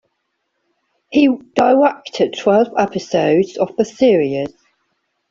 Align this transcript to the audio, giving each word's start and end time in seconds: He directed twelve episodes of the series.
He 1.11 1.27
directed 1.53 2.35
twelve 2.35 2.69
episodes 2.75 3.55
of 3.57 3.75
the 3.75 3.85
series. 3.85 4.49